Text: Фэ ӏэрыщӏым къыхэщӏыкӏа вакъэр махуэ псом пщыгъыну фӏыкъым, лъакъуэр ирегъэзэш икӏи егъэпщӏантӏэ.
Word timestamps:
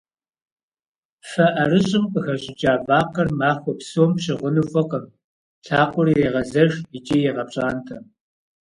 Фэ 1.29 1.45
ӏэрыщӏым 1.53 2.05
къыхэщӏыкӏа 2.13 2.73
вакъэр 2.87 3.29
махуэ 3.39 3.73
псом 3.79 4.11
пщыгъыну 4.15 4.67
фӏыкъым, 4.71 5.05
лъакъуэр 5.65 6.07
ирегъэзэш 6.13 6.73
икӏи 6.97 7.17
егъэпщӏантӏэ. 7.29 7.97